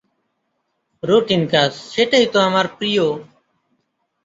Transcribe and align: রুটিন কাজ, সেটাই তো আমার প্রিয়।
রুটিন 1.03 1.43
কাজ, 1.47 1.71
সেটাই 1.93 2.25
তো 2.25 2.37
আমার 2.39 2.65
প্রিয়। 2.77 3.05